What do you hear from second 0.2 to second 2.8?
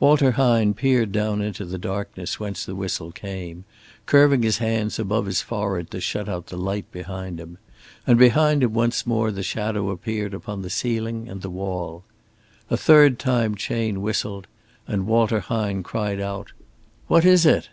Hine peered down into the darkness whence the